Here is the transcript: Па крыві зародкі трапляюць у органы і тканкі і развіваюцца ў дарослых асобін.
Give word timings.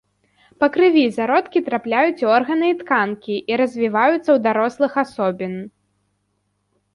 Па 0.61 0.67
крыві 0.75 1.01
зародкі 1.17 1.61
трапляюць 1.67 2.23
у 2.27 2.31
органы 2.37 2.69
і 2.73 2.77
тканкі 2.79 3.35
і 3.53 3.61
развіваюцца 3.61 4.17
ў 4.33 4.37
дарослых 4.49 4.91
асобін. 5.05 5.53